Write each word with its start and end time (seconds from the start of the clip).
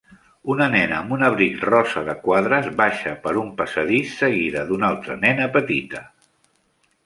Una 0.51 0.67
nena 0.75 0.95
amb 0.99 1.11
un 1.17 1.25
abric 1.27 1.59
rosa 1.71 2.03
de 2.07 2.15
quadres 2.23 2.71
baixa 2.81 3.13
per 3.27 3.35
un 3.43 3.53
passadís, 3.61 4.17
seguida 4.25 4.67
d'una 4.73 4.91
altra 4.91 5.23
nena 5.29 5.51
petita. 5.59 6.07